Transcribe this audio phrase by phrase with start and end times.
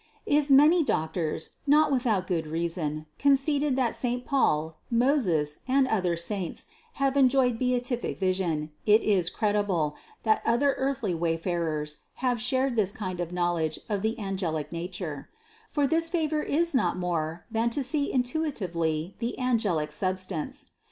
[0.25, 6.65] If many doctors (not without rood reason) conceded that saint Paul, Moses, and other saints
[6.93, 13.19] have enjoyed beatific vision, it is credible, that other earthly wayfarers have shared this kind
[13.19, 15.29] of knowledge of the angelic nature;
[15.69, 20.71] for this favor is no more than to see intuitively the angelic substance.